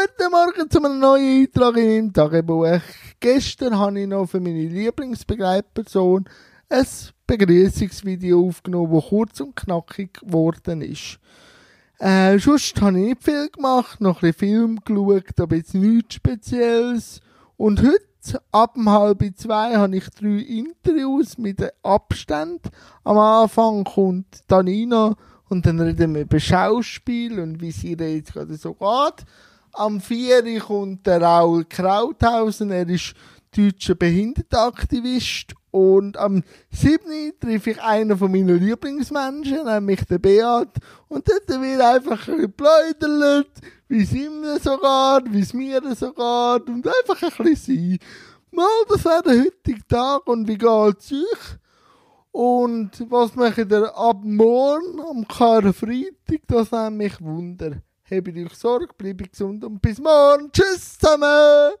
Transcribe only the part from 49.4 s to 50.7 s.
heutige Tag und wie